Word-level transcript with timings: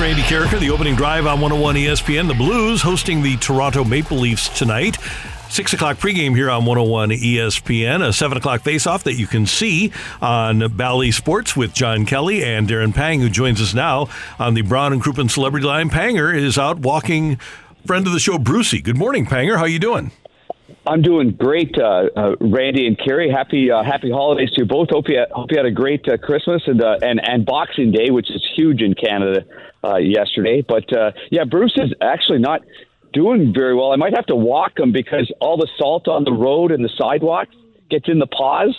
Randy 0.00 0.22
Karraker, 0.22 0.60
the 0.60 0.70
opening 0.70 0.94
drive 0.94 1.26
on 1.26 1.40
101 1.40 1.74
ESPN. 1.74 2.28
The 2.28 2.34
Blues 2.34 2.82
hosting 2.82 3.20
the 3.20 3.36
Toronto 3.38 3.82
Maple 3.82 4.18
Leafs 4.18 4.48
tonight. 4.56 4.96
Six 5.48 5.72
o'clock 5.72 5.96
pregame 5.96 6.36
here 6.36 6.50
on 6.50 6.64
101 6.64 7.10
ESPN. 7.10 8.06
A 8.06 8.12
seven 8.12 8.38
o'clock 8.38 8.62
faceoff 8.62 9.02
that 9.02 9.14
you 9.14 9.26
can 9.26 9.44
see 9.44 9.90
on 10.22 10.76
Bally 10.76 11.10
Sports 11.10 11.56
with 11.56 11.74
John 11.74 12.06
Kelly 12.06 12.44
and 12.44 12.68
Darren 12.68 12.94
Pang, 12.94 13.20
who 13.20 13.28
joins 13.28 13.60
us 13.60 13.74
now 13.74 14.08
on 14.38 14.54
the 14.54 14.62
Brown 14.62 14.92
and 14.92 15.02
Crouppen 15.02 15.28
Celebrity 15.28 15.66
Line. 15.66 15.90
Panger 15.90 16.32
is 16.32 16.56
out 16.58 16.78
walking. 16.78 17.36
Friend 17.84 18.06
of 18.06 18.12
the 18.12 18.20
show, 18.20 18.38
Brucey. 18.38 18.80
Good 18.80 18.96
morning, 18.96 19.26
Panger. 19.26 19.58
How 19.58 19.64
you 19.64 19.80
doing? 19.80 20.12
I'm 20.86 21.02
doing 21.02 21.32
great, 21.32 21.76
uh, 21.78 22.08
uh, 22.16 22.36
Randy 22.40 22.86
and 22.86 22.98
Kerry. 22.98 23.30
Happy 23.30 23.70
uh, 23.70 23.82
Happy 23.82 24.10
holidays 24.10 24.50
to 24.52 24.62
you 24.62 24.66
both. 24.66 24.88
Hope 24.90 25.08
you 25.08 25.24
hope 25.32 25.50
you 25.50 25.56
had 25.56 25.66
a 25.66 25.70
great 25.70 26.06
uh, 26.08 26.16
Christmas 26.18 26.62
and 26.66 26.82
uh, 26.82 26.98
and 27.02 27.20
and 27.22 27.44
Boxing 27.46 27.90
Day, 27.92 28.10
which 28.10 28.30
is 28.30 28.44
huge 28.56 28.82
in 28.82 28.94
Canada 28.94 29.44
uh, 29.84 29.96
yesterday. 29.96 30.62
But 30.66 30.92
uh, 30.96 31.12
yeah, 31.30 31.44
Bruce 31.44 31.74
is 31.76 31.92
actually 32.02 32.40
not 32.40 32.62
doing 33.12 33.52
very 33.54 33.74
well. 33.74 33.92
I 33.92 33.96
might 33.96 34.14
have 34.14 34.26
to 34.26 34.36
walk 34.36 34.78
him 34.78 34.92
because 34.92 35.32
all 35.40 35.56
the 35.56 35.68
salt 35.78 36.08
on 36.08 36.24
the 36.24 36.32
road 36.32 36.70
and 36.72 36.84
the 36.84 36.90
sidewalks 36.98 37.54
gets 37.90 38.08
in 38.08 38.18
the 38.18 38.26
paws. 38.26 38.76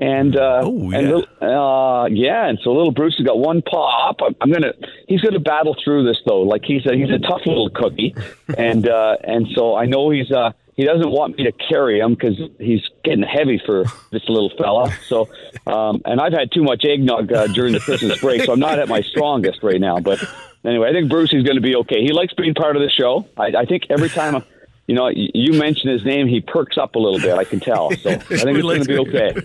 And 0.00 0.36
uh, 0.36 0.60
Oh, 0.62 0.90
yeah. 0.92 0.98
little, 1.00 1.24
uh, 1.42 2.06
yeah, 2.06 2.46
and 2.48 2.56
so 2.62 2.70
little 2.72 2.92
Bruce 2.92 3.16
has 3.18 3.26
got 3.26 3.36
one 3.36 3.62
paw 3.62 4.10
up. 4.10 4.16
I'm, 4.22 4.36
I'm 4.40 4.52
gonna 4.52 4.72
he's 5.08 5.20
gonna 5.20 5.40
battle 5.40 5.76
through 5.84 6.04
this 6.04 6.18
though. 6.24 6.42
Like 6.42 6.62
he's 6.64 6.86
a 6.86 6.94
he's 6.94 7.10
a 7.10 7.18
tough 7.18 7.40
little 7.46 7.68
cookie, 7.70 8.14
and 8.56 8.88
uh, 8.88 9.16
and 9.24 9.48
so 9.56 9.74
I 9.76 9.86
know 9.86 10.10
he's 10.10 10.30
uh 10.30 10.52
he 10.78 10.84
doesn't 10.84 11.10
want 11.10 11.36
me 11.36 11.42
to 11.42 11.50
carry 11.50 11.98
him 11.98 12.14
because 12.14 12.38
he's 12.60 12.88
getting 13.02 13.24
heavy 13.24 13.60
for 13.66 13.84
this 14.12 14.22
little 14.28 14.52
fella. 14.56 14.92
So, 15.08 15.28
um, 15.66 16.02
and 16.04 16.20
I've 16.20 16.32
had 16.32 16.52
too 16.52 16.62
much 16.62 16.84
eggnog 16.84 17.32
uh, 17.32 17.48
during 17.48 17.72
the 17.72 17.80
Christmas 17.80 18.20
break, 18.20 18.44
so 18.44 18.52
I'm 18.52 18.60
not 18.60 18.78
at 18.78 18.88
my 18.88 19.00
strongest 19.00 19.64
right 19.64 19.80
now. 19.80 19.98
But 19.98 20.22
anyway, 20.64 20.88
I 20.88 20.92
think 20.92 21.10
Brucey's 21.10 21.42
going 21.42 21.56
to 21.56 21.60
be 21.60 21.74
okay. 21.74 22.00
He 22.02 22.12
likes 22.12 22.32
being 22.32 22.54
part 22.54 22.76
of 22.76 22.82
the 22.82 22.90
show. 22.90 23.26
I, 23.36 23.46
I 23.58 23.64
think 23.64 23.86
every 23.90 24.08
time. 24.08 24.36
I, 24.36 24.44
you 24.86 24.94
know, 24.94 25.10
you 25.14 25.52
mention 25.52 25.90
his 25.90 26.02
name, 26.02 26.28
he 26.28 26.40
perks 26.40 26.78
up 26.78 26.94
a 26.94 26.98
little 26.98 27.20
bit. 27.20 27.34
I 27.34 27.44
can 27.44 27.60
tell. 27.60 27.90
So 27.90 28.08
I 28.08 28.16
think 28.16 28.30
it's 28.30 28.62
going 28.62 28.82
to 28.82 28.88
be 28.88 28.98
okay. 28.98 29.34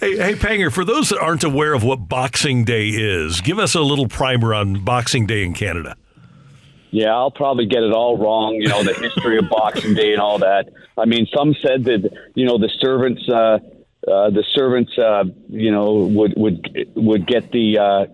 Hey, 0.00 0.16
hey, 0.16 0.32
Panger, 0.32 0.72
for 0.72 0.86
those 0.86 1.10
that 1.10 1.18
aren't 1.18 1.44
aware 1.44 1.74
of 1.74 1.84
what 1.84 2.08
Boxing 2.08 2.64
Day 2.64 2.88
is, 2.88 3.42
give 3.42 3.58
us 3.58 3.74
a 3.74 3.82
little 3.82 4.08
primer 4.08 4.54
on 4.54 4.82
Boxing 4.82 5.26
Day 5.26 5.44
in 5.44 5.52
Canada. 5.52 5.96
Yeah, 6.92 7.16
I'll 7.16 7.30
probably 7.30 7.64
get 7.64 7.82
it 7.82 7.92
all 7.92 8.18
wrong. 8.18 8.54
You 8.54 8.68
know, 8.68 8.84
the 8.84 8.92
history 8.92 9.38
of 9.38 9.48
Boxing 9.48 9.94
Day 9.94 10.12
and 10.12 10.20
all 10.20 10.38
that. 10.38 10.68
I 10.98 11.06
mean, 11.06 11.26
some 11.34 11.54
said 11.66 11.84
that 11.84 12.10
you 12.34 12.44
know 12.44 12.58
the 12.58 12.68
servants, 12.80 13.26
uh, 13.30 13.58
uh, 14.06 14.28
the 14.28 14.44
servants, 14.54 14.92
uh, 14.98 15.24
you 15.48 15.72
know, 15.72 15.94
would 15.94 16.34
would 16.36 16.92
would 16.94 17.26
get 17.26 17.50
the, 17.50 17.78
uh, 17.78 18.06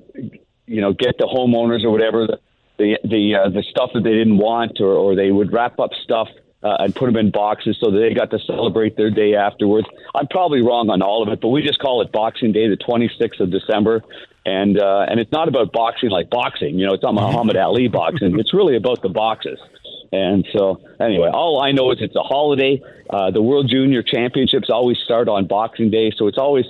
you 0.67 0.81
know, 0.81 0.93
get 0.93 1.19
the 1.19 1.27
homeowners 1.27 1.83
or 1.83 1.91
whatever 1.91 2.29
the 2.29 2.39
the 2.79 2.99
the, 3.03 3.35
uh, 3.35 3.49
the 3.49 3.65
stuff 3.69 3.91
that 3.95 4.05
they 4.05 4.13
didn't 4.13 4.39
want, 4.39 4.81
or, 4.81 4.93
or 4.93 5.17
they 5.17 5.33
would 5.33 5.53
wrap 5.53 5.81
up 5.81 5.91
stuff 6.05 6.29
uh, 6.63 6.77
and 6.79 6.95
put 6.95 7.07
them 7.07 7.17
in 7.17 7.33
boxes 7.33 7.77
so 7.81 7.91
that 7.91 7.99
they 7.99 8.15
got 8.15 8.31
to 8.31 8.39
celebrate 8.47 8.97
their 8.97 9.11
day 9.11 9.35
afterwards. 9.35 9.89
I'm 10.15 10.29
probably 10.29 10.63
wrong 10.63 10.89
on 10.91 11.03
all 11.03 11.23
of 11.23 11.29
it, 11.31 11.41
but 11.41 11.49
we 11.49 11.63
just 11.63 11.79
call 11.81 12.03
it 12.03 12.13
Boxing 12.13 12.53
Day, 12.53 12.69
the 12.69 12.77
26th 12.77 13.41
of 13.41 13.51
December. 13.51 14.03
And 14.49 14.81
uh, 14.81 15.05
and 15.09 15.21
it's 15.21 15.31
not 15.31 15.47
about 15.49 15.73
boxing 15.73 16.09
like 16.09 16.31
boxing, 16.31 16.79
you 16.79 16.87
know. 16.87 16.95
It's 16.95 17.03
not 17.03 17.13
Muhammad 17.13 17.57
Ali 17.69 17.89
boxing. 17.89 18.39
It's 18.39 18.55
really 18.55 18.77
about 18.77 19.03
the 19.03 19.11
boxes. 19.11 19.59
And 20.11 20.49
so, 20.55 20.81
anyway, 20.99 21.29
all 21.29 21.61
I 21.61 21.73
know 21.73 21.91
is 21.93 21.99
it's 22.01 22.17
a 22.17 22.23
holiday. 22.23 22.81
Uh, 23.11 23.31
the 23.31 23.43
World 23.43 23.69
Junior 23.69 24.03
Championships 24.03 24.71
always 24.71 24.97
start 25.05 25.29
on 25.29 25.47
Boxing 25.47 25.91
Day, 25.91 26.13
so 26.17 26.29
it's 26.29 26.39
always 26.39 26.65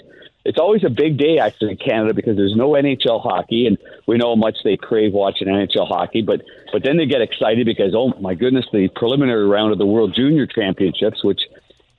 it's 0.44 0.58
always 0.58 0.82
a 0.82 0.90
big 0.90 1.18
day 1.18 1.38
actually 1.38 1.72
in 1.72 1.76
Canada 1.76 2.14
because 2.14 2.36
there's 2.36 2.56
no 2.56 2.70
NHL 2.70 3.22
hockey, 3.22 3.66
and 3.68 3.78
we 4.06 4.16
know 4.16 4.30
how 4.30 4.34
much 4.34 4.56
they 4.64 4.76
crave 4.76 5.12
watching 5.12 5.46
NHL 5.46 5.86
hockey. 5.86 6.22
But 6.22 6.42
but 6.72 6.82
then 6.82 6.96
they 6.96 7.06
get 7.06 7.20
excited 7.20 7.64
because 7.64 7.94
oh 7.94 8.12
my 8.20 8.34
goodness, 8.34 8.66
the 8.72 8.88
preliminary 8.88 9.46
round 9.46 9.70
of 9.70 9.78
the 9.78 9.86
World 9.86 10.14
Junior 10.16 10.46
Championships, 10.46 11.22
which 11.22 11.42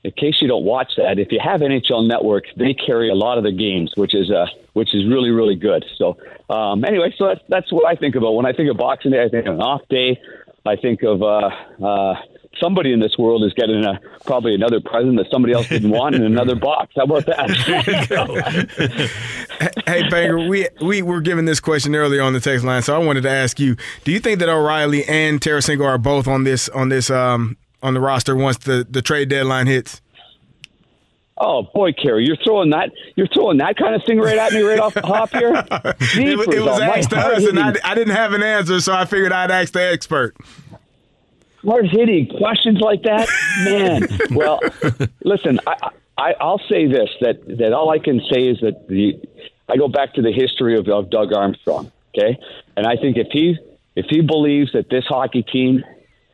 in 0.03 0.11
case 0.11 0.35
you 0.41 0.47
don't 0.47 0.63
watch 0.63 0.93
that, 0.97 1.19
if 1.19 1.31
you 1.31 1.39
have 1.43 1.59
NHL 1.59 2.07
Network, 2.07 2.45
they 2.55 2.73
carry 2.73 3.09
a 3.09 3.15
lot 3.15 3.37
of 3.37 3.43
the 3.43 3.51
games, 3.51 3.91
which 3.95 4.15
is 4.15 4.31
uh, 4.31 4.45
which 4.73 4.95
is 4.95 5.05
really 5.07 5.29
really 5.29 5.55
good. 5.55 5.85
So 5.97 6.17
um, 6.49 6.85
anyway, 6.85 7.13
so 7.17 7.27
that's 7.27 7.41
that's 7.49 7.71
what 7.71 7.85
I 7.85 7.95
think 7.95 8.15
about 8.15 8.33
when 8.33 8.45
I 8.45 8.53
think 8.53 8.69
of 8.69 8.77
Boxing 8.77 9.11
Day. 9.11 9.23
I 9.23 9.29
think 9.29 9.45
of 9.45 9.55
an 9.55 9.61
off 9.61 9.81
day. 9.89 10.19
I 10.65 10.75
think 10.75 11.03
of 11.03 11.23
uh, 11.23 11.49
uh, 11.83 12.15
somebody 12.59 12.91
in 12.93 12.99
this 12.99 13.17
world 13.17 13.43
is 13.43 13.53
getting 13.53 13.83
a, 13.83 13.99
probably 14.25 14.53
another 14.53 14.79
present 14.81 15.17
that 15.17 15.27
somebody 15.31 15.53
else 15.53 15.67
didn't 15.67 15.89
want 15.89 16.15
in 16.15 16.23
another 16.23 16.55
box. 16.69 16.93
How 16.95 17.03
about 17.03 17.25
that? 17.25 17.49
Hey, 19.85 20.03
Panger, 20.03 20.47
we 20.47 20.69
we 20.79 21.01
were 21.01 21.19
given 21.19 21.43
this 21.43 21.59
question 21.59 21.93
earlier 21.93 22.21
on 22.21 22.31
the 22.31 22.39
text 22.39 22.63
line, 22.63 22.81
so 22.81 22.95
I 22.95 22.99
wanted 23.03 23.23
to 23.23 23.29
ask 23.29 23.59
you: 23.59 23.75
Do 24.05 24.11
you 24.13 24.19
think 24.19 24.39
that 24.39 24.47
O'Reilly 24.47 25.03
and 25.03 25.41
Tarasenko 25.41 25.83
are 25.83 25.97
both 25.97 26.29
on 26.29 26.45
this 26.45 26.69
on 26.69 26.87
this 26.87 27.09
um 27.09 27.57
on 27.81 27.93
the 27.93 27.99
roster 27.99 28.35
once 28.35 28.57
the 28.57 28.85
the 28.89 29.01
trade 29.01 29.29
deadline 29.29 29.67
hits? 29.67 30.01
Oh 31.41 31.63
boy, 31.73 31.93
Kerry, 31.93 32.25
you're 32.25 32.35
throwing 32.43 32.71
that 32.71 32.91
you're 33.15 33.27
throwing 33.27 33.57
that 33.59 33.77
kind 33.77 33.95
of 33.95 34.03
thing 34.03 34.19
right 34.19 34.37
at 34.37 34.51
me 34.51 34.61
right 34.61 34.79
off 34.79 34.93
the 34.93 35.05
hop 35.05 35.29
here. 35.31 35.53
It, 36.21 36.37
wa- 36.37 36.53
it 36.53 36.59
was 36.61 36.79
asked 36.81 37.11
to 37.11 37.17
us, 37.17 37.45
and 37.45 37.57
I, 37.59 37.73
I 37.83 37.95
didn't 37.95 38.15
have 38.15 38.33
an 38.33 38.43
answer, 38.43 38.79
so 38.81 38.93
I 38.93 39.05
figured 39.05 39.31
I'd 39.31 39.51
ask 39.51 39.71
the 39.71 39.81
expert. 39.81 40.35
hard 41.63 41.87
hitting 41.89 42.27
questions 42.27 42.79
like 42.81 43.03
that, 43.03 43.29
man. 43.63 44.07
well, 44.37 44.59
listen, 45.23 45.59
I, 45.65 45.91
I, 46.17 46.33
I'll 46.41 46.61
say 46.69 46.87
this 46.87 47.09
that 47.21 47.45
that 47.59 47.71
all 47.73 47.89
I 47.89 47.99
can 47.99 48.19
say 48.31 48.41
is 48.47 48.59
that 48.61 48.87
the 48.89 49.19
I 49.69 49.77
go 49.77 49.87
back 49.87 50.15
to 50.15 50.21
the 50.21 50.31
history 50.33 50.77
of, 50.77 50.87
of 50.89 51.09
Doug 51.09 51.31
Armstrong, 51.31 51.91
okay, 52.17 52.37
and 52.75 52.85
I 52.85 52.97
think 52.97 53.15
if 53.17 53.27
he 53.31 53.57
if 53.95 54.07
he 54.09 54.21
believes 54.21 54.73
that 54.73 54.89
this 54.89 55.05
hockey 55.05 55.43
team 55.43 55.83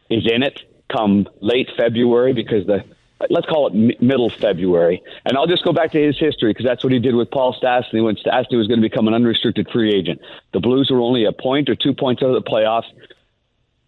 is 0.10 0.26
in 0.32 0.42
it 0.42 0.62
come 0.96 1.28
late 1.42 1.70
February 1.78 2.34
because 2.34 2.66
the 2.66 2.84
let's 3.30 3.48
call 3.48 3.68
it 3.68 3.74
mi- 3.74 3.98
middle 4.00 4.30
February, 4.30 5.02
and 5.26 5.38
I'll 5.38 5.48
just 5.48 5.64
go 5.64 5.74
back 5.74 5.92
to 5.94 6.02
his 6.02 6.18
history 6.20 6.52
because 6.52 6.66
that's 6.66 6.84
what 6.84 6.94
he 6.94 7.00
did 7.00 7.16
with 7.16 7.32
Paul 7.32 7.56
Stastny 7.62 8.04
when 8.04 8.16
Stastny 8.16 8.58
was 8.58 8.68
going 8.68 8.82
to 8.82 8.88
become 8.88 9.08
an 9.08 9.14
unrestricted 9.14 9.70
free 9.72 9.94
agent. 9.94 10.22
The 10.54 10.60
Blues 10.60 10.90
were 10.92 11.00
only 11.00 11.26
a 11.26 11.32
point 11.32 11.70
or 11.70 11.76
two 11.76 11.94
points 11.94 12.22
out 12.22 12.30
of 12.30 12.44
the 12.44 12.50
playoffs. 12.50 12.92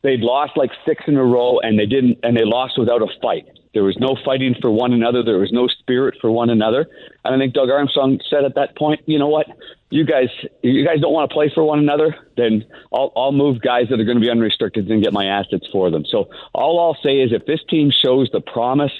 They'd 0.01 0.21
lost 0.21 0.55
like 0.55 0.71
six 0.85 1.03
in 1.07 1.17
a 1.17 1.23
row 1.23 1.59
and 1.59 1.77
they 1.77 1.85
didn't 1.85 2.19
and 2.23 2.37
they 2.37 2.45
lost 2.45 2.77
without 2.77 3.01
a 3.01 3.07
fight 3.21 3.45
there 3.77 3.83
was 3.83 3.97
no 3.99 4.17
fighting 4.25 4.55
for 4.59 4.71
one 4.71 4.91
another. 4.91 5.21
There 5.21 5.37
was 5.37 5.51
no 5.51 5.67
spirit 5.67 6.15
for 6.19 6.31
one 6.31 6.49
another. 6.49 6.87
And 7.23 7.35
i 7.35 7.37
think 7.37 7.53
doug 7.53 7.69
armstrong 7.69 8.19
said 8.27 8.43
at 8.43 8.55
that 8.55 8.75
point 8.75 9.01
you 9.05 9.19
know 9.19 9.27
what? 9.27 9.45
You 9.91 10.03
guys 10.03 10.29
you 10.63 10.83
guys 10.83 10.99
don't 10.99 11.13
want 11.13 11.29
to 11.29 11.33
play 11.33 11.51
for 11.53 11.63
one 11.63 11.79
another 11.79 12.15
then 12.35 12.65
i'll 12.93 13.11
i'll 13.15 13.31
move 13.31 13.61
guys 13.61 13.85
that 13.89 13.99
are 13.99 14.03
going 14.03 14.17
to 14.17 14.21
be 14.21 14.29
unrestricted 14.29 14.89
and 14.89 15.03
get 15.03 15.13
my 15.13 15.25
assets 15.25 15.67
for 15.71 15.91
them. 15.91 16.05
So 16.05 16.29
all 16.53 16.79
i'll 16.79 17.01
say 17.03 17.19
is 17.19 17.31
if 17.31 17.45
this 17.45 17.59
team 17.69 17.91
shows 17.91 18.29
the 18.33 18.41
promise 18.41 18.91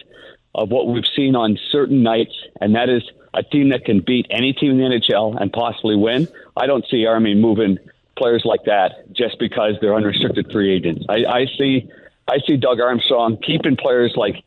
of 0.53 0.69
what 0.69 0.87
we've 0.87 1.09
seen 1.15 1.35
on 1.35 1.57
certain 1.71 2.03
nights 2.03 2.35
and 2.61 2.75
that 2.75 2.89
is 2.89 3.03
a 3.33 3.43
team 3.43 3.69
that 3.69 3.83
can 3.85 3.99
beat 3.99 4.25
any 4.29 4.53
team 4.53 4.71
in 4.71 4.77
the 4.77 4.99
nhl 4.99 5.39
and 5.39 5.51
possibly 5.51 5.95
win 5.95 6.27
i 6.55 6.65
don't 6.65 6.85
see 6.89 7.05
army 7.05 7.35
moving 7.35 7.77
players 8.17 8.43
like 8.43 8.63
that 8.65 9.13
just 9.13 9.39
because 9.39 9.75
they're 9.79 9.95
unrestricted 9.95 10.51
free 10.51 10.73
agents. 10.73 11.05
I, 11.07 11.25
I 11.25 11.45
see, 11.57 11.89
I 12.27 12.39
see 12.45 12.57
Doug 12.57 12.81
Armstrong 12.81 13.37
keeping 13.37 13.77
players 13.77 14.13
like, 14.17 14.43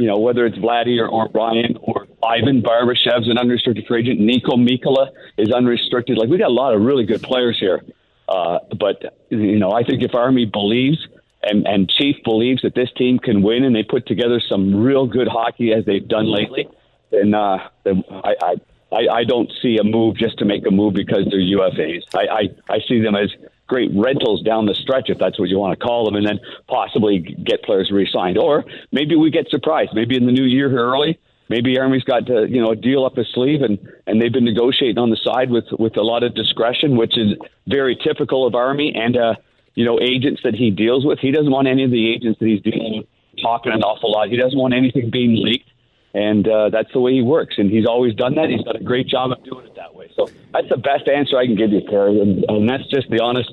you 0.00 0.06
know, 0.06 0.18
whether 0.18 0.46
it's 0.46 0.56
Vladdy 0.56 0.98
or, 0.98 1.08
or 1.08 1.28
Ryan 1.34 1.76
or 1.82 2.06
Ivan 2.24 2.62
Barbashev's 2.62 3.28
an 3.28 3.36
unrestricted 3.36 3.86
free 3.86 4.00
agent. 4.00 4.18
Niko 4.18 4.56
Mikkola 4.56 5.10
is 5.36 5.52
unrestricted. 5.52 6.16
Like 6.16 6.30
we 6.30 6.38
got 6.38 6.48
a 6.48 6.54
lot 6.54 6.74
of 6.74 6.80
really 6.80 7.04
good 7.04 7.22
players 7.22 7.58
here. 7.60 7.82
Uh, 8.26 8.60
but 8.78 9.20
you 9.28 9.58
know, 9.58 9.72
I 9.72 9.82
think 9.82 10.02
if 10.02 10.14
Army 10.14 10.46
believes 10.46 11.06
and, 11.42 11.66
and 11.66 11.90
Chief 11.90 12.16
believes 12.24 12.62
that 12.62 12.74
this 12.74 12.88
team 12.96 13.18
can 13.18 13.42
win, 13.42 13.62
and 13.62 13.76
they 13.76 13.82
put 13.82 14.06
together 14.06 14.40
some 14.48 14.74
real 14.82 15.06
good 15.06 15.28
hockey 15.28 15.74
as 15.74 15.84
they've 15.84 16.08
done 16.08 16.32
lately, 16.32 16.66
then, 17.10 17.34
uh, 17.34 17.68
then 17.84 18.02
I 18.10 18.54
I, 18.92 19.06
I 19.12 19.24
don't 19.24 19.52
see 19.62 19.76
a 19.78 19.84
move 19.84 20.16
just 20.16 20.38
to 20.38 20.44
make 20.44 20.66
a 20.66 20.70
move 20.70 20.94
because 20.94 21.26
they're 21.30 21.40
UFAs. 21.40 22.02
I, 22.14 22.26
I, 22.26 22.74
I 22.74 22.78
see 22.88 23.00
them 23.00 23.14
as 23.14 23.30
great 23.70 23.90
rentals 23.94 24.42
down 24.42 24.66
the 24.66 24.74
stretch, 24.74 25.08
if 25.08 25.18
that's 25.18 25.38
what 25.38 25.48
you 25.48 25.56
want 25.56 25.78
to 25.78 25.82
call 25.82 26.04
them, 26.04 26.16
and 26.16 26.26
then 26.26 26.40
possibly 26.66 27.20
get 27.20 27.62
players 27.62 27.88
re-signed. 27.92 28.36
Or 28.36 28.64
maybe 28.90 29.14
we 29.14 29.30
get 29.30 29.48
surprised. 29.48 29.92
Maybe 29.94 30.16
in 30.16 30.26
the 30.26 30.32
new 30.32 30.44
year 30.44 30.68
early, 30.76 31.20
maybe 31.48 31.78
Army's 31.78 32.02
got 32.02 32.26
to, 32.26 32.46
you 32.50 32.60
know 32.60 32.72
a 32.72 32.76
deal 32.76 33.04
up 33.04 33.16
his 33.16 33.28
sleeve, 33.32 33.62
and 33.62 33.78
and 34.08 34.20
they've 34.20 34.32
been 34.32 34.44
negotiating 34.44 34.98
on 34.98 35.10
the 35.10 35.20
side 35.22 35.50
with 35.50 35.66
with 35.78 35.96
a 35.96 36.02
lot 36.02 36.24
of 36.24 36.34
discretion, 36.34 36.96
which 36.96 37.16
is 37.16 37.34
very 37.68 37.96
typical 37.96 38.44
of 38.44 38.56
Army 38.56 38.92
and 38.92 39.16
uh, 39.16 39.34
you 39.74 39.84
know 39.84 40.00
agents 40.00 40.40
that 40.42 40.56
he 40.56 40.70
deals 40.72 41.06
with. 41.06 41.20
He 41.20 41.30
doesn't 41.30 41.52
want 41.52 41.68
any 41.68 41.84
of 41.84 41.92
the 41.92 42.12
agents 42.12 42.40
that 42.40 42.46
he's 42.46 42.62
dealing 42.62 42.98
with 42.98 43.06
talking 43.40 43.72
an 43.72 43.82
awful 43.82 44.10
lot. 44.10 44.28
He 44.28 44.36
doesn't 44.36 44.58
want 44.58 44.74
anything 44.74 45.10
being 45.10 45.36
leaked 45.42 45.70
and 46.12 46.46
uh, 46.48 46.70
that's 46.70 46.92
the 46.92 47.00
way 47.00 47.12
he 47.14 47.22
works. 47.22 47.56
And 47.58 47.70
he's 47.70 47.86
always 47.86 48.14
done 48.14 48.34
that. 48.34 48.50
He's 48.50 48.62
done 48.62 48.76
a 48.76 48.82
great 48.82 49.06
job 49.06 49.32
of 49.32 49.44
doing 49.44 49.66
it 49.66 49.74
that 49.76 49.94
way. 49.94 50.10
So 50.16 50.28
that's 50.52 50.68
the 50.68 50.76
best 50.76 51.08
answer 51.08 51.38
I 51.38 51.46
can 51.46 51.54
give 51.54 51.70
you, 51.70 51.82
Kerry, 51.88 52.20
and, 52.20 52.44
and 52.48 52.68
that's 52.68 52.86
just 52.88 53.08
the 53.10 53.22
honest. 53.22 53.50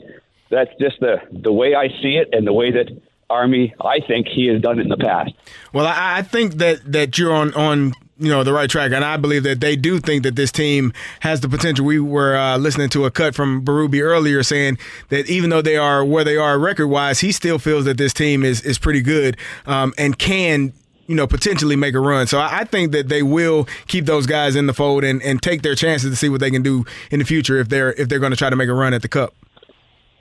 That's 0.49 0.71
just 0.79 0.99
the 0.99 1.21
the 1.31 1.51
way 1.51 1.75
I 1.75 1.89
see 2.01 2.17
it, 2.17 2.29
and 2.33 2.45
the 2.45 2.53
way 2.53 2.71
that 2.71 2.89
Army, 3.29 3.73
I 3.81 3.99
think 3.99 4.27
he 4.27 4.47
has 4.47 4.61
done 4.61 4.79
it 4.79 4.83
in 4.83 4.89
the 4.89 4.97
past. 4.97 5.33
Well, 5.73 5.85
I, 5.85 6.19
I 6.19 6.21
think 6.21 6.55
that 6.55 6.91
that 6.91 7.17
you're 7.17 7.33
on 7.33 7.53
on 7.53 7.93
you 8.17 8.29
know 8.29 8.43
the 8.43 8.53
right 8.53 8.69
track, 8.69 8.91
and 8.93 9.03
I 9.03 9.17
believe 9.17 9.43
that 9.43 9.59
they 9.59 9.75
do 9.75 9.99
think 9.99 10.23
that 10.23 10.35
this 10.35 10.51
team 10.51 10.93
has 11.19 11.41
the 11.41 11.49
potential. 11.49 11.85
We 11.85 11.99
were 11.99 12.35
uh, 12.35 12.57
listening 12.57 12.89
to 12.89 13.05
a 13.05 13.11
cut 13.11 13.35
from 13.35 13.63
Berube 13.63 14.01
earlier 14.01 14.43
saying 14.43 14.77
that 15.09 15.29
even 15.29 15.49
though 15.49 15.61
they 15.61 15.77
are 15.77 16.05
where 16.05 16.23
they 16.23 16.37
are 16.37 16.57
record 16.57 16.87
wise, 16.87 17.19
he 17.19 17.31
still 17.31 17.59
feels 17.59 17.85
that 17.85 17.97
this 17.97 18.13
team 18.13 18.43
is 18.43 18.61
is 18.61 18.77
pretty 18.77 19.01
good 19.01 19.37
um, 19.65 19.93
and 19.97 20.17
can 20.17 20.73
you 21.07 21.15
know, 21.15 21.25
potentially 21.25 21.77
make 21.77 21.95
a 21.95 21.99
run. 22.01 22.27
So 22.27 22.37
I, 22.37 22.65
think 22.65 22.91
that 22.91 23.07
they 23.07 23.23
will 23.23 23.65
keep 23.87 24.05
those 24.05 24.25
guys 24.25 24.57
in 24.57 24.67
the 24.67 24.73
fold 24.73 25.05
and, 25.05 25.23
and 25.23 25.41
take 25.41 25.61
their 25.61 25.73
chances 25.73 26.09
to 26.09 26.17
see 26.17 26.27
what 26.27 26.41
they 26.41 26.51
can 26.51 26.61
do 26.61 26.85
in 27.11 27.19
the 27.19 27.25
future 27.25 27.57
if 27.59 27.69
they're 27.69 27.93
if 27.93 28.09
they're 28.09 28.19
going 28.19 28.33
to 28.33 28.37
try 28.37 28.49
to 28.49 28.57
make 28.57 28.67
a 28.67 28.73
run 28.73 28.93
at 28.93 29.01
the 29.01 29.07
cup. 29.07 29.33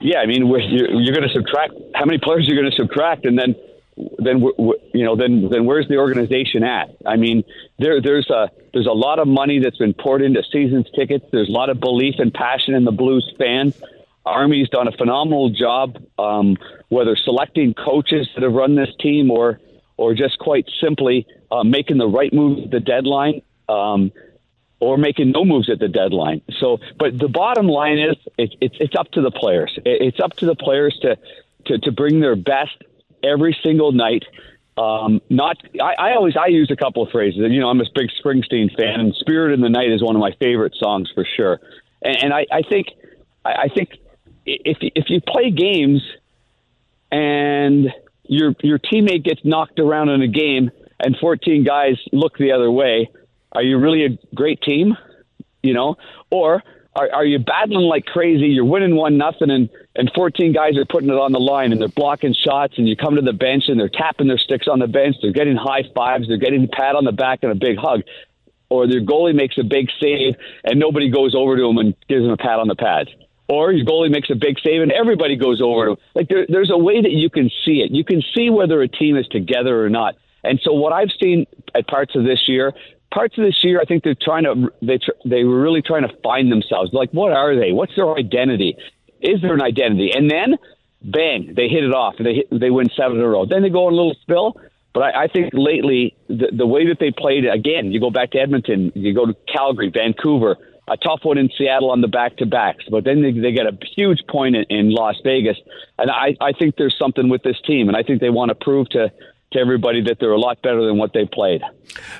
Yeah, 0.00 0.19
I 0.19 0.26
mean, 0.26 0.46
you're, 0.46 0.90
you're 1.00 1.14
going 1.14 1.28
to 1.28 1.34
subtract 1.34 1.72
how 1.94 2.04
many 2.04 2.19
players 2.19 2.46
you're 2.46 2.60
going 2.60 2.70
to 2.70 2.76
subtract, 2.76 3.25
and 3.25 3.38
then 3.38 3.54
then 4.19 4.40
you 4.93 5.04
know 5.04 5.16
then 5.16 5.48
then 5.50 5.64
where's 5.64 5.88
the 5.88 5.96
organization 5.96 6.62
at? 6.62 6.94
I 7.06 7.16
mean, 7.16 7.44
there 7.78 8.00
there's 8.02 8.28
a 8.28 8.50
there's 8.72 8.87
a 8.87 8.93
lot 8.93 9.19
of 9.19 9.26
money 9.26 9.58
that's 9.58 9.78
been 9.78 9.94
poured 9.94 10.22
into 10.22 10.43
seasons 10.52 10.87
tickets. 10.94 11.25
There's 11.32 11.48
a 11.48 11.52
lot 11.52 11.70
of 11.70 11.81
belief 11.81 12.16
and 12.19 12.32
passion 12.32 12.75
in 12.75 12.84
the 12.84 12.93
Blues 12.93 13.32
fan. 13.38 13.72
Army's 14.26 14.69
done 14.69 14.88
a 14.88 14.93
phenomenal 14.93 15.50
job, 15.50 16.02
um, 16.19 16.56
whether 16.88 17.16
selecting 17.16 17.75
coaches 17.75 18.28
that 18.34 18.43
have 18.43 18.52
run 18.52 18.75
this 18.75 18.90
team 19.00 19.31
or 19.31 19.60
or 19.96 20.14
just 20.14 20.38
quite 20.38 20.69
simply 20.81 21.26
uh, 21.50 21.64
making 21.64 21.96
the 21.96 22.08
right 22.08 22.32
move 22.32 22.64
at 22.64 22.70
the 22.70 22.81
deadline, 22.81 23.40
um, 23.69 24.12
or 24.81 24.99
making 24.99 25.31
no 25.31 25.44
moves 25.44 25.70
at 25.70 25.78
the 25.78 25.88
deadline. 25.88 26.43
So, 26.61 26.78
but 26.99 27.19
the 27.19 27.28
bottom 27.28 27.67
line 27.67 27.99
is, 27.99 28.17
it, 28.37 28.55
it's 28.61 28.76
it's 28.78 28.94
up 28.96 29.11
to 29.12 29.23
the 29.23 29.31
players. 29.31 29.73
It, 29.78 30.02
it's 30.02 30.20
up 30.20 30.34
to 30.37 30.46
the 30.46 30.55
players 30.55 30.99
to, 31.02 31.17
to 31.67 31.78
to 31.78 31.93
bring 31.93 32.20
their 32.20 32.37
best 32.37 32.76
every 33.23 33.56
single 33.62 33.93
night. 33.93 34.25
Um, 34.78 35.23
not, 35.31 35.56
I, 35.81 35.94
I 35.99 36.14
always 36.17 36.37
I 36.37 36.49
use 36.49 36.70
a 36.70 36.76
couple 36.76 37.02
of 37.02 37.11
phrases. 37.11 37.40
You 37.40 37.61
know, 37.61 37.70
I'm 37.70 37.81
a 37.81 37.84
big 37.94 38.11
Springsteen 38.23 38.76
fan, 38.76 39.00
and 39.00 39.14
"Spirit 39.14 39.55
in 39.55 39.61
the 39.61 39.70
Night" 39.70 39.90
is 39.90 40.02
one 40.02 40.14
of 40.14 40.20
my 40.20 40.32
favorite 40.38 40.75
songs 40.76 41.11
for 41.14 41.26
sure. 41.37 41.61
And, 42.02 42.25
and 42.25 42.34
I, 42.34 42.46
I 42.52 42.62
think, 42.62 42.88
I, 43.44 43.52
I 43.52 43.69
think 43.69 43.90
if 44.44 44.79
if 44.81 45.08
you 45.08 45.22
play 45.22 45.50
games 45.50 46.02
and 47.11 47.90
your 48.25 48.55
your 48.62 48.79
teammate 48.79 49.25
gets 49.25 49.43
knocked 49.44 49.79
around 49.79 50.11
in 50.11 50.20
a 50.20 50.29
game 50.29 50.70
and 51.00 51.17
14 51.19 51.64
guys 51.64 51.96
look 52.12 52.37
the 52.38 52.52
other 52.52 52.70
way, 52.70 53.08
are 53.56 53.62
you 53.62 53.79
really 53.79 54.05
a 54.05 54.19
great 54.35 54.61
team? 54.62 54.97
You 55.62 55.75
know, 55.75 55.97
or 56.31 56.62
are, 56.94 57.08
are 57.12 57.25
you 57.25 57.38
battling 57.38 57.87
like 57.87 58.05
crazy? 58.05 58.47
You're 58.47 58.64
winning 58.64 58.94
one 58.94 59.17
nothing, 59.17 59.50
and 59.50 59.69
and 59.94 60.11
14 60.14 60.53
guys 60.53 60.76
are 60.76 60.85
putting 60.85 61.08
it 61.08 61.14
on 61.14 61.32
the 61.32 61.41
line, 61.41 61.73
and 61.73 61.81
they're 61.81 61.88
blocking 61.88 62.35
shots, 62.35 62.75
and 62.76 62.87
you 62.88 62.97
come 62.97 63.17
to 63.17 63.23
the 63.23 63.32
bench 63.32 63.64
and 63.69 63.81
they're 63.81 63.88
tapping 63.88 64.29
their 64.29 64.38
sticks 64.38 64.67
on 64.69 64.79
the 64.79 64.87
bench, 64.87 65.17
they're 65.23 65.32
getting 65.32 65.56
high 65.56 65.85
fives, 65.94 66.29
they're 66.29 66.37
getting 66.37 66.64
a 66.64 66.69
pat 66.69 66.94
on 66.94 67.05
the 67.05 67.12
back 67.12 67.41
and 67.43 67.50
a 67.50 67.55
big 67.55 67.79
hug, 67.79 68.03
or 68.69 68.87
their 68.87 69.00
goalie 69.00 69.35
makes 69.35 69.56
a 69.58 69.64
big 69.64 69.88
save 70.00 70.35
and 70.64 70.79
nobody 70.79 71.11
goes 71.11 71.35
over 71.35 71.56
to 71.56 71.64
him 71.64 71.79
and 71.79 71.94
gives 72.08 72.25
him 72.25 72.31
a 72.31 72.37
pat 72.37 72.58
on 72.58 72.69
the 72.69 72.76
pads 72.76 73.11
or 73.49 73.73
your 73.73 73.87
goalie 73.87 74.11
makes 74.11 74.29
a 74.31 74.35
big 74.35 74.56
save 74.64 74.82
and 74.82 74.91
everybody 74.91 75.37
goes 75.37 75.61
over. 75.62 75.87
To 75.87 75.91
him. 75.93 75.99
Like 76.14 76.29
there, 76.29 76.47
there's 76.49 76.70
a 76.70 76.79
way 76.79 77.00
that 77.00 77.12
you 77.12 77.31
can 77.31 77.49
see 77.64 77.81
it. 77.81 77.91
You 77.93 78.05
can 78.05 78.23
see 78.35 78.50
whether 78.50 78.82
a 78.82 78.88
team 78.88 79.17
is 79.17 79.26
together 79.29 79.85
or 79.85 79.88
not. 79.88 80.17
And 80.43 80.61
so 80.62 80.73
what 80.73 80.93
I've 80.93 81.11
seen 81.20 81.47
at 81.75 81.87
parts 81.87 82.14
of 82.14 82.25
this 82.25 82.49
year, 82.49 82.73
parts 83.12 83.37
of 83.38 83.44
this 83.44 83.58
year, 83.62 83.81
I 83.81 83.85
think 83.85 84.05
they're 84.05 84.17
trying 84.20 84.44
to 84.44 84.73
they 84.82 84.99
tr- 84.99 85.12
they 85.25 85.44
were 85.44 85.61
really 85.61 85.82
trying 85.82 86.03
to 86.03 86.14
find 86.23 86.50
themselves. 86.50 86.93
Like 86.93 87.11
what 87.11 87.32
are 87.32 87.56
they? 87.58 87.73
What's 87.73 87.94
their 87.97 88.14
identity? 88.14 88.76
Is 89.20 89.41
there 89.43 89.55
an 89.55 89.62
identity? 89.62 90.12
And 90.14 90.31
then 90.31 90.56
bang, 91.03 91.55
they 91.56 91.69
hit 91.69 91.85
it 91.85 91.94
off. 91.94 92.14
They 92.19 92.35
hit, 92.35 92.49
they 92.50 92.70
win 92.70 92.88
seven 92.97 93.19
in 93.19 93.23
a 93.23 93.29
row. 93.29 93.47
Then 93.47 93.62
they 93.62 93.70
go 93.70 93.87
on 93.87 93.93
a 93.93 93.97
little 93.97 94.17
spill. 94.23 94.61
But 94.93 95.03
I, 95.03 95.25
I 95.25 95.26
think 95.29 95.50
lately 95.53 96.17
the, 96.29 96.49
the 96.56 96.67
way 96.67 96.87
that 96.88 96.99
they 96.99 97.11
played 97.11 97.44
again, 97.47 97.93
you 97.93 98.00
go 98.00 98.11
back 98.11 98.31
to 98.31 98.38
Edmonton, 98.38 98.93
you 98.94 99.14
go 99.14 99.26
to 99.26 99.37
Calgary, 99.53 99.91
Vancouver 99.91 100.56
a 100.88 100.97
tough 100.97 101.20
one 101.25 101.38
in 101.38 101.50
Seattle 101.56 101.91
on 101.91 102.00
the 102.00 102.08
back 102.08 102.37
to 102.37 102.47
backs, 102.47 102.85
but 102.91 103.05
then 103.05 103.23
they, 103.23 103.32
they 103.32 103.53
get 103.53 103.67
a 103.67 103.76
huge 103.97 104.20
point 104.29 104.55
in, 104.55 104.64
in 104.70 104.91
Las 104.91 105.17
Vegas. 105.25 105.56
And 105.99 106.11
I, 106.11 106.37
I 106.41 106.53
think 106.53 106.76
there's 106.76 106.97
something 106.99 107.29
with 107.29 107.43
this 107.43 107.56
team, 107.67 107.88
and 107.88 107.97
I 107.97 108.03
think 108.03 108.20
they 108.20 108.31
want 108.31 108.50
to 108.50 108.55
prove 108.55 108.88
to 108.91 109.11
to 109.56 109.61
everybody 109.61 110.03
that 110.03 110.19
they're 110.20 110.32
a 110.32 110.38
lot 110.38 110.62
better 110.62 110.87
than 110.87 110.99
what 110.99 111.12
they 111.12 111.25
played. 111.25 111.62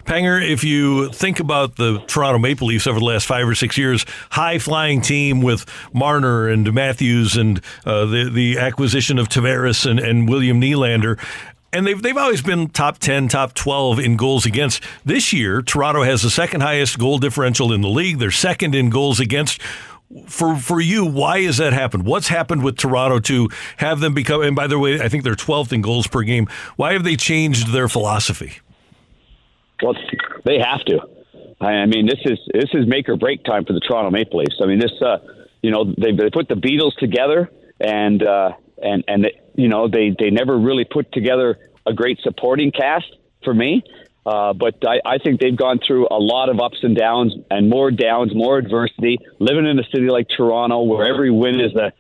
Panger, 0.05 0.45
if 0.47 0.65
you 0.65 1.11
think 1.13 1.41
about 1.41 1.77
the 1.77 1.99
Toronto 2.07 2.39
Maple 2.39 2.67
Leafs 2.67 2.87
over 2.87 2.99
the 2.99 3.05
last 3.05 3.27
five 3.27 3.47
or 3.47 3.55
six 3.55 3.79
years, 3.79 4.05
high 4.31 4.59
flying 4.59 5.01
team 5.01 5.43
with 5.43 5.67
Marner 5.93 6.49
and 6.49 6.73
Matthews 6.73 7.37
and 7.37 7.61
uh, 7.85 8.07
the 8.07 8.31
the 8.33 8.59
acquisition 8.59 9.19
of 9.19 9.29
Tavares 9.29 9.89
and, 9.89 10.01
and 10.01 10.29
William 10.29 10.61
Nylander, 10.61 11.19
and 11.73 11.87
they've 11.87 12.01
they've 12.01 12.17
always 12.17 12.43
been 12.43 12.69
top 12.69 12.99
10, 12.99 13.29
top 13.29 13.53
12 13.55 13.99
in 13.99 14.17
goals 14.17 14.47
against. 14.47 14.83
This 15.05 15.33
year, 15.33 15.63
Toronto 15.63 16.03
has 16.03 16.23
the 16.23 16.31
second 16.31 16.63
highest 16.63 16.99
goal 16.99 17.19
differential 17.19 17.73
in 17.73 17.83
the 17.83 17.89
league. 17.89 18.19
They're 18.19 18.31
second 18.31 18.75
in 18.75 18.91
goals 18.91 19.21
against. 19.21 19.61
For 20.29 20.57
for 20.57 20.81
you, 20.81 21.05
why 21.05 21.43
has 21.43 21.57
that 21.57 21.73
happened? 21.73 22.07
What's 22.07 22.29
happened 22.29 22.63
with 22.63 22.77
Toronto 22.77 23.19
to 23.21 23.49
have 23.79 24.01
them 24.01 24.15
become? 24.15 24.43
And 24.43 24.55
by 24.55 24.69
the 24.69 24.79
way, 24.79 25.01
I 25.01 25.09
think 25.09 25.25
they're 25.25 25.35
12th 25.35 25.73
in 25.73 25.83
goals 25.83 26.07
per 26.07 26.23
game. 26.23 26.47
Why 26.77 26.93
have 26.93 27.03
they 27.03 27.17
changed 27.17 27.73
their 27.73 27.89
philosophy? 27.89 28.61
Well, 29.83 29.95
they 30.45 30.59
have 30.59 30.85
to. 30.87 31.01
I 31.61 31.87
mean, 31.87 32.07
this 32.07 32.21
is 32.25 32.39
this 32.53 32.71
is 32.75 32.87
make 32.87 33.09
or 33.09 33.17
break 33.17 33.43
time 33.45 33.65
for 33.65 33.73
the 33.73 33.81
Toronto 33.81 34.11
Maple 34.11 34.39
Leafs. 34.39 34.61
I 34.63 34.67
mean, 34.67 34.79
this 34.79 34.93
uh, 35.01 35.19
you 35.63 35.71
know 35.71 35.85
they 35.85 36.13
they 36.13 36.31
put 36.31 36.49
the 36.49 36.55
Beatles 36.55 36.95
together, 36.99 37.51
and 37.81 38.23
uh, 38.23 38.53
and 38.83 39.05
and 39.09 39.27
you 39.55 39.69
know 39.69 39.89
they 39.89 40.15
they 40.19 40.31
never 40.31 40.59
really 40.59 40.85
put 40.85 41.11
together 41.13 41.59
a 41.87 41.93
great 41.93 42.21
supporting 42.21 42.73
cast 42.73 43.17
for 43.43 43.55
me. 43.55 43.83
Uh, 44.27 44.53
but 44.53 44.75
I, 44.85 44.99
I 45.07 45.19
think 45.19 45.41
they've 45.41 45.57
gone 45.57 45.79
through 45.79 46.09
a 46.11 46.19
lot 46.19 46.49
of 46.49 46.59
ups 46.59 46.79
and 46.83 46.97
downs 46.97 47.33
and 47.49 47.71
more 47.71 47.93
downs, 47.93 48.35
more 48.35 48.59
adversity. 48.59 49.19
Living 49.39 49.67
in 49.67 49.79
a 49.79 49.85
city 49.85 50.11
like 50.11 50.27
Toronto, 50.29 50.83
where 50.83 51.07
every 51.07 51.31
win 51.31 51.61
is 51.61 51.73
the 51.73 51.93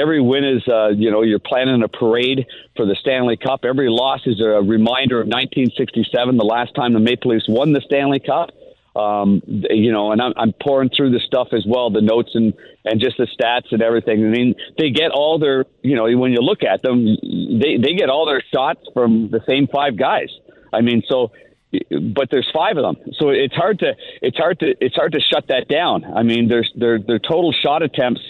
every 0.00 0.20
win 0.20 0.44
is 0.44 0.62
uh, 0.68 0.90
you 0.90 1.10
know 1.10 1.22
you're 1.22 1.40
planning 1.40 1.82
a 1.82 1.88
parade 1.88 2.46
for 2.76 2.86
the 2.86 2.94
Stanley 3.00 3.36
Cup. 3.36 3.64
Every 3.64 3.90
loss 3.90 4.20
is 4.24 4.40
a 4.40 4.62
reminder 4.62 5.20
of 5.20 5.26
1967, 5.26 6.36
the 6.36 6.44
last 6.44 6.76
time 6.76 6.92
the 6.92 7.00
Maple 7.00 7.32
Leafs 7.32 7.46
won 7.48 7.72
the 7.72 7.80
Stanley 7.80 8.20
Cup. 8.20 8.50
Um, 8.94 9.42
you 9.44 9.90
know, 9.90 10.12
and 10.12 10.22
I'm, 10.22 10.32
I'm 10.36 10.52
pouring 10.52 10.90
through 10.96 11.10
the 11.10 11.18
stuff 11.18 11.48
as 11.52 11.66
well, 11.66 11.90
the 11.90 12.00
notes 12.00 12.30
and 12.34 12.54
and 12.84 13.00
just 13.00 13.16
the 13.16 13.26
stats 13.26 13.72
and 13.72 13.82
everything. 13.82 14.24
I 14.24 14.28
mean, 14.28 14.54
they 14.78 14.90
get 14.90 15.10
all 15.10 15.40
their, 15.40 15.64
you 15.82 15.96
know, 15.96 16.04
when 16.16 16.30
you 16.30 16.38
look 16.38 16.62
at 16.62 16.82
them, 16.82 17.04
they 17.04 17.78
they 17.82 17.94
get 17.94 18.10
all 18.10 18.26
their 18.26 18.44
shots 18.52 18.82
from 18.94 19.30
the 19.32 19.40
same 19.48 19.66
five 19.66 19.96
guys. 19.96 20.28
I 20.72 20.80
mean, 20.80 21.02
so 21.08 21.32
but 22.14 22.30
there's 22.30 22.48
five 22.52 22.76
of 22.76 22.82
them, 22.82 23.12
so 23.18 23.30
it's 23.30 23.54
hard 23.54 23.78
to 23.80 23.94
it's 24.22 24.36
hard 24.36 24.60
to 24.60 24.74
it's 24.80 24.94
hard 24.94 25.12
to 25.12 25.20
shut 25.20 25.48
that 25.48 25.68
down. 25.68 26.04
I 26.04 26.22
mean, 26.22 26.48
there's 26.48 26.72
their 26.76 26.98
their 26.98 27.18
total 27.18 27.52
shot 27.52 27.82
attempts, 27.82 28.20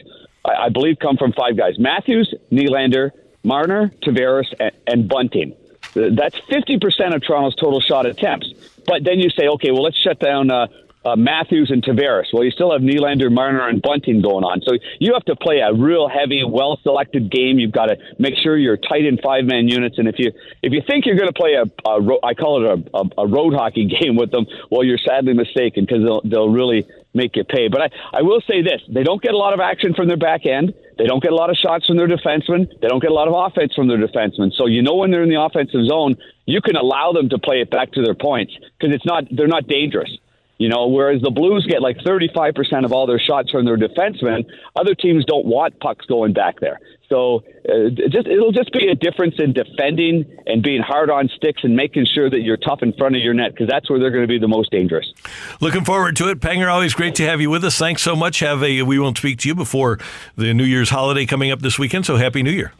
I, 0.44 0.66
I 0.66 0.68
believe, 0.68 0.98
come 1.00 1.16
from 1.16 1.32
five 1.32 1.56
guys: 1.56 1.78
Matthews, 1.78 2.34
Nylander, 2.52 3.10
Marner, 3.42 3.92
Tavares, 4.02 4.52
and, 4.58 4.72
and 4.86 5.08
Bunting. 5.08 5.54
That's 5.94 6.36
50% 6.50 7.14
of 7.14 7.22
Toronto's 7.22 7.54
total 7.54 7.80
shot 7.80 8.06
attempts. 8.06 8.52
But 8.86 9.04
then 9.04 9.20
you 9.20 9.30
say, 9.30 9.46
okay, 9.46 9.70
well, 9.70 9.82
let's 9.82 9.98
shut 9.98 10.18
down 10.18 10.50
uh, 10.50 10.66
uh, 11.04 11.16
Matthews 11.16 11.70
and 11.70 11.82
Tavares. 11.82 12.26
Well, 12.32 12.44
you 12.44 12.50
still 12.50 12.73
have 12.73 12.80
Nylander, 12.80 13.30
Marner, 13.30 13.68
and 13.68 13.80
Bunting 13.82 14.23
going 14.23 14.44
on. 14.44 14.61
So 14.62 14.78
you 14.99 15.12
have 15.12 15.25
to 15.26 15.37
play 15.37 15.61
a 15.61 15.73
real 15.73 16.08
heavy, 16.08 16.44
well-selected 16.44 17.30
game. 17.30 17.58
You've 17.58 17.73
got 17.73 17.87
to 17.87 17.96
make 18.18 18.34
sure 18.42 18.56
you're 18.56 18.76
tight 18.76 19.04
in 19.04 19.18
five-man 19.18 19.68
units. 19.68 19.99
And 19.99 20.08
if 20.08 20.16
you 20.18 20.32
if 20.62 20.73
you 20.73 20.82
think 20.87 21.06
you're 21.06 21.16
going 21.16 21.32
to 21.32 21.34
play 21.34 21.54
a, 21.54 21.64
a 21.88 22.18
I 22.25 22.34
call 22.34 22.64
it 22.64 22.88
a, 22.92 22.96
a, 22.96 23.25
a 23.25 23.26
road 23.26 23.54
hockey 23.54 23.87
game 24.00 24.16
with 24.16 24.30
them, 24.30 24.46
well, 24.70 24.84
you're 24.84 24.99
sadly 24.99 25.34
mistaken 25.34 25.84
because 25.84 26.02
they'll 26.02 26.23
they'll 26.25 26.50
really 26.50 26.87
make 27.14 27.37
you 27.37 27.44
pay. 27.44 27.68
But 27.68 27.82
I, 27.82 28.18
I 28.18 28.23
will 28.23 28.40
say 28.40 28.62
this: 28.62 28.82
they 28.88 29.02
don't 29.02 29.23
get 29.23 29.34
a 29.34 29.38
lot 29.38 29.54
of 29.54 29.61
action 29.61 29.94
from 29.94 30.08
their 30.08 30.16
back 30.16 30.46
end. 30.46 30.75
They 30.99 31.06
don't 31.06 31.23
get 31.23 31.32
a 31.32 31.37
lot 31.37 31.50
of 31.50 31.56
shots 31.56 31.87
from 31.87 31.96
their 31.96 32.06
defensemen. 32.06 32.68
They 32.80 32.88
don't 32.88 33.00
get 33.00 33.11
a 33.11 33.14
lot 33.14 33.28
of 33.28 33.34
offense 33.34 33.75
from 33.75 33.88
their 33.88 33.99
defensemen. 33.99 34.52
So 34.54 34.66
you 34.66 34.82
know 34.82 34.94
when 34.94 35.11
they're 35.11 35.23
in 35.23 35.28
the 35.28 35.40
offensive 35.40 35.87
zone, 35.87 36.16
you 36.46 36.61
can 36.61 36.76
allow 36.76 37.12
them 37.12 37.28
to 37.30 37.38
play 37.38 37.61
it 37.61 37.70
back 37.70 37.92
to 37.92 38.02
their 38.02 38.14
points 38.14 38.52
because 38.78 38.94
it's 38.94 39.06
not 39.06 39.25
they're 39.30 39.49
not 39.49 39.66
dangerous. 39.66 40.18
You 40.58 40.68
know, 40.68 40.87
whereas 40.87 41.20
the 41.20 41.30
Blues 41.30 41.66
get 41.68 41.82
like 41.82 41.99
35% 41.99 42.84
of 42.84 42.92
all 42.92 43.06
their 43.06 43.18
shots 43.18 43.50
from 43.50 43.64
their 43.64 43.76
defensemen, 43.76 44.44
other 44.76 44.94
teams 44.94 45.25
don't 45.25 45.46
want 45.46 45.80
pucks 45.80 46.06
going 46.06 46.32
back 46.32 46.61
there. 46.61 46.80
So 47.08 47.44
uh, 47.68 47.90
just 48.08 48.26
it'll 48.26 48.52
just 48.52 48.73
be 48.73 48.88
a 48.88 48.94
difference 48.94 49.34
in 49.38 49.52
defending 49.52 50.25
and 50.46 50.62
being 50.62 50.80
hard 50.80 51.11
on 51.11 51.28
sticks 51.37 51.62
and 51.62 51.76
making 51.76 52.06
sure 52.06 52.30
that 52.30 52.40
you're 52.40 52.56
tough 52.56 52.82
in 52.82 52.92
front 52.94 53.14
of 53.14 53.23
your 53.23 53.34
net 53.34 53.52
because 53.52 53.68
that's 53.68 53.90
where 53.90 53.99
they're 53.99 54.11
going 54.11 54.23
to 54.23 54.28
be 54.28 54.38
the 54.38 54.49
most 54.49 54.70
dangerous. 54.70 55.12
Looking 55.61 55.84
forward 55.84 56.16
to 56.16 56.28
it, 56.30 56.40
Panger. 56.40 56.73
Always 56.73 56.94
great 56.94 57.14
to 57.16 57.26
have 57.26 57.40
you 57.40 57.50
with 57.50 57.64
us. 57.64 57.76
Thanks 57.76 58.02
so 58.02 58.16
much. 58.16 58.40
Have 58.40 58.62
a 58.62 58.82
we 58.82 58.99
won't 58.99 59.18
speak 59.18 59.38
to 59.40 59.49
you 59.49 59.54
before 59.54 59.99
the 60.37 60.54
New 60.54 60.64
Year's 60.64 60.90
holiday 60.90 61.26
coming 61.26 61.50
up 61.50 61.61
this 61.61 61.78
weekend. 61.78 62.06
So 62.06 62.16
happy 62.16 62.42
New 62.42 62.52
Year. 62.52 62.73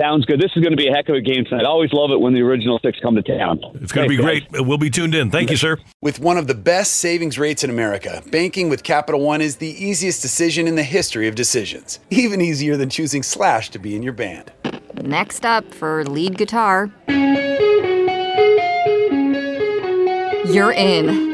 Sounds 0.00 0.24
good. 0.24 0.40
This 0.40 0.50
is 0.56 0.62
going 0.62 0.70
to 0.70 0.76
be 0.76 0.88
a 0.88 0.92
heck 0.92 1.08
of 1.10 1.16
a 1.16 1.20
game 1.20 1.44
tonight. 1.44 1.64
I 1.64 1.66
always 1.66 1.92
love 1.92 2.10
it 2.12 2.20
when 2.20 2.32
the 2.32 2.40
original 2.40 2.78
six 2.82 2.98
come 3.00 3.14
to 3.14 3.22
town. 3.22 3.60
It's 3.74 3.92
going 3.92 4.08
to 4.08 4.16
be 4.16 4.20
great. 4.20 4.46
We'll 4.50 4.78
be 4.78 4.88
tuned 4.88 5.14
in. 5.14 5.30
Thank 5.30 5.50
you, 5.50 5.56
sir. 5.56 5.76
With 6.00 6.18
one 6.18 6.38
of 6.38 6.46
the 6.46 6.54
best 6.54 6.94
savings 6.96 7.38
rates 7.38 7.62
in 7.62 7.68
America, 7.68 8.22
banking 8.30 8.70
with 8.70 8.82
Capital 8.82 9.20
One 9.20 9.42
is 9.42 9.56
the 9.56 9.68
easiest 9.68 10.22
decision 10.22 10.66
in 10.66 10.76
the 10.76 10.82
history 10.82 11.28
of 11.28 11.34
decisions. 11.34 12.00
Even 12.10 12.40
easier 12.40 12.78
than 12.78 12.88
choosing 12.88 13.22
Slash 13.22 13.68
to 13.70 13.78
be 13.78 13.94
in 13.94 14.02
your 14.02 14.14
band. 14.14 14.50
Next 15.02 15.44
up 15.44 15.74
for 15.74 16.04
lead 16.04 16.38
guitar. 16.38 16.90
You're 20.46 20.72
in. 20.72 21.31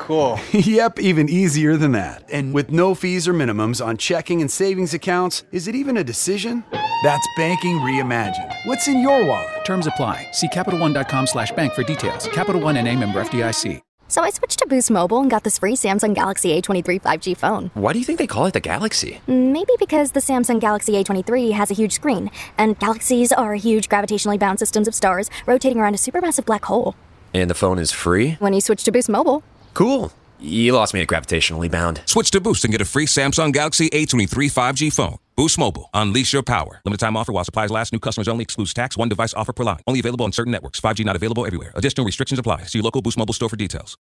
Cool. 0.00 0.40
yep, 0.52 0.98
even 0.98 1.28
easier 1.28 1.76
than 1.76 1.92
that. 1.92 2.24
And 2.32 2.54
with 2.54 2.72
no 2.72 2.94
fees 2.94 3.28
or 3.28 3.34
minimums 3.34 3.84
on 3.84 3.98
checking 3.98 4.40
and 4.40 4.50
savings 4.50 4.94
accounts, 4.94 5.44
is 5.52 5.68
it 5.68 5.74
even 5.74 5.98
a 5.98 6.02
decision? 6.04 6.64
That's 7.02 7.28
banking 7.36 7.76
reimagined. 7.78 8.54
What's 8.64 8.88
in 8.88 9.00
your 9.00 9.24
wallet? 9.26 9.64
Terms 9.64 9.86
apply. 9.86 10.30
See 10.32 10.48
CapitalOne.com 10.48 11.26
slash 11.26 11.52
bank 11.52 11.74
for 11.74 11.84
details. 11.84 12.26
Capital 12.28 12.60
One 12.60 12.78
and 12.78 12.88
a 12.88 12.96
member 12.96 13.22
FDIC. 13.22 13.82
So 14.08 14.22
I 14.22 14.30
switched 14.30 14.58
to 14.58 14.66
Boost 14.66 14.90
Mobile 14.90 15.20
and 15.20 15.30
got 15.30 15.44
this 15.44 15.58
free 15.58 15.74
Samsung 15.76 16.14
Galaxy 16.14 16.60
A23 16.60 17.00
5G 17.00 17.36
phone. 17.36 17.70
Why 17.74 17.92
do 17.92 18.00
you 18.00 18.04
think 18.04 18.18
they 18.18 18.26
call 18.26 18.46
it 18.46 18.54
the 18.54 18.60
Galaxy? 18.60 19.20
Mm, 19.28 19.52
maybe 19.52 19.72
because 19.78 20.10
the 20.12 20.20
Samsung 20.20 20.58
Galaxy 20.58 20.94
A23 20.94 21.52
has 21.52 21.70
a 21.70 21.74
huge 21.74 21.92
screen, 21.92 22.28
and 22.58 22.76
galaxies 22.80 23.30
are 23.30 23.54
huge 23.54 23.88
gravitationally 23.88 24.36
bound 24.36 24.58
systems 24.58 24.88
of 24.88 24.96
stars 24.96 25.30
rotating 25.46 25.78
around 25.78 25.94
a 25.94 25.98
supermassive 25.98 26.46
black 26.46 26.64
hole. 26.64 26.96
And 27.32 27.48
the 27.48 27.54
phone 27.54 27.78
is 27.78 27.92
free? 27.92 28.32
When 28.40 28.52
you 28.52 28.60
switch 28.60 28.82
to 28.82 28.90
Boost 28.90 29.08
Mobile. 29.08 29.44
Cool. 29.74 30.12
You 30.40 30.72
lost 30.72 30.94
me 30.94 31.02
at 31.02 31.08
gravitationally 31.08 31.70
bound. 31.70 32.00
Switch 32.06 32.30
to 32.30 32.40
Boost 32.40 32.64
and 32.64 32.72
get 32.72 32.80
a 32.80 32.86
free 32.86 33.06
Samsung 33.06 33.52
Galaxy 33.52 33.90
A23 33.90 34.50
5G 34.50 34.92
phone. 34.92 35.16
Boost 35.36 35.58
Mobile. 35.58 35.90
Unleash 35.94 36.32
your 36.32 36.42
power. 36.42 36.80
Limited 36.84 37.00
time 37.00 37.16
offer 37.16 37.32
while 37.32 37.44
supplies 37.44 37.70
last. 37.70 37.92
New 37.92 37.98
customers 37.98 38.28
only. 38.28 38.42
Excludes 38.42 38.74
tax. 38.74 38.96
One 38.96 39.08
device 39.08 39.34
offer 39.34 39.52
per 39.52 39.64
line. 39.64 39.80
Only 39.86 40.00
available 40.00 40.24
on 40.24 40.32
certain 40.32 40.50
networks. 40.50 40.80
5G 40.80 41.04
not 41.04 41.16
available 41.16 41.46
everywhere. 41.46 41.72
Additional 41.74 42.04
restrictions 42.04 42.38
apply. 42.38 42.62
See 42.64 42.78
your 42.78 42.84
local 42.84 43.02
Boost 43.02 43.18
Mobile 43.18 43.34
store 43.34 43.48
for 43.48 43.56
details. 43.56 43.96